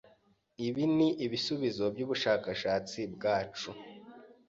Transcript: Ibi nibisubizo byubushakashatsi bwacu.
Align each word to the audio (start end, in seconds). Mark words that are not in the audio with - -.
Ibi 0.67 0.83
nibisubizo 0.95 1.83
byubushakashatsi 1.93 2.99
bwacu. 3.13 3.69